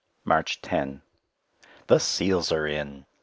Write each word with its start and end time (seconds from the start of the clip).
March 0.25 0.63
10 0.63 1.03
The 1.85 1.99
seals 1.99 2.51
are 2.51 2.65
in! 2.65 3.05